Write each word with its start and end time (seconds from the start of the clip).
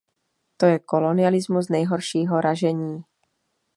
To 0.57 0.65
je 0.65 0.79
kolonialismus 0.79 1.69
nejhoršího 1.69 2.41
ražení. 2.41 3.03